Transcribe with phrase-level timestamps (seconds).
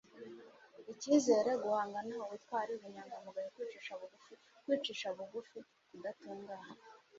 [0.93, 4.33] ikizere, guhangana, ubutwari, ubunyangamugayo, kwicisha bugufi,
[4.65, 5.57] kwicisha bugufi,
[5.89, 6.71] kudatungana